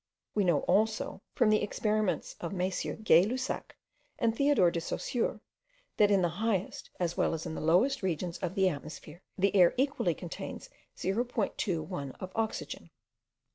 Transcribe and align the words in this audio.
We 0.33 0.45
know 0.45 0.61
also, 0.61 1.21
from 1.35 1.51
the 1.51 1.61
experiments 1.61 2.35
of 2.39 2.53
MM. 2.53 3.03
Gay 3.03 3.23
Lussac 3.23 3.75
and 4.17 4.35
Theodore 4.35 4.71
de 4.71 4.81
Saussure, 4.81 5.41
that 5.97 6.09
in 6.09 6.23
the 6.23 6.29
highest 6.41 6.89
as 6.99 7.15
well 7.15 7.35
as 7.35 7.45
in 7.45 7.53
the 7.53 7.61
lowest 7.61 8.01
regions 8.01 8.39
of 8.39 8.55
the 8.55 8.67
atmosphere, 8.67 9.21
the 9.37 9.55
air 9.55 9.75
equally 9.77 10.15
contains 10.15 10.71
0.21 10.97 12.15
of 12.19 12.31
oxygen. 12.35 12.89